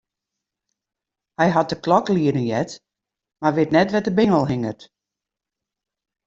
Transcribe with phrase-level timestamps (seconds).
[1.39, 2.71] Hy hat de klok lieden heard,
[3.41, 4.81] mar wit net wêr't de bingel hinget.